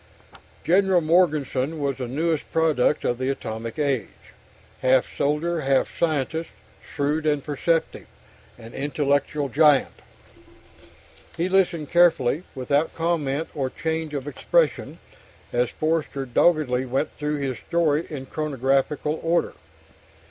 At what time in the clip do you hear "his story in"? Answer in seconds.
17.37-18.25